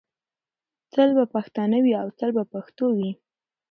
تل 0.93 1.09
به 1.17 1.25
پښتانه 1.33 1.77
وي 1.83 1.93
او 2.01 2.07
تل 2.17 2.29
به 2.37 2.43
پښتو 2.53 2.85
وي. 2.97 3.11